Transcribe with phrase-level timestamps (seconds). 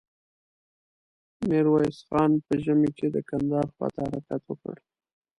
[1.47, 4.75] ميرويس خان په ژمې کې د کندهار خواته حرکت وکړ.